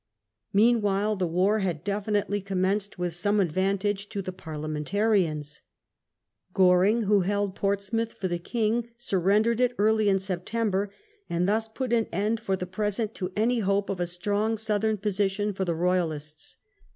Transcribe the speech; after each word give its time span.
Meanwhile 0.51 1.17
the 1.17 1.27
war 1.27 1.59
had 1.59 1.83
definitely 1.83 2.41
commenced, 2.41 2.97
with 2.97 3.13
some 3.13 3.39
advantage 3.39 4.09
to 4.09 4.23
the 4.23 4.31
Parliamentarians. 4.31 5.61
Goring, 6.55 7.03
who 7.03 7.17
Early 7.17 7.21
fighting 7.21 7.27
held 7.29 7.55
Portsmouth 7.55 8.13
for 8.13 8.27
the 8.27 8.39
king, 8.39 8.89
surrendered 8.97 9.59
it 9.59 9.73
in 9.77 9.77
1643. 9.77 9.87
early 9.87 10.09
in 10.09 10.17
September, 10.17 10.93
and 11.29 11.47
thus 11.47 11.67
put 11.67 11.93
an 11.93 12.07
end 12.11 12.39
for 12.39 12.55
the 12.55 12.65
present 12.65 13.13
to 13.13 13.31
any 13.35 13.59
hope 13.59 13.91
of 13.91 13.99
a 13.99 14.07
strong 14.07 14.57
southern 14.57 14.97
position 14.97 15.53
for 15.53 15.65
the 15.65 15.75
Royalists. 15.75 16.57